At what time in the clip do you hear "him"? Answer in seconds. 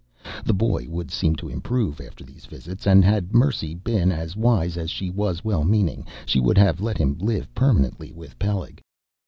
6.97-7.19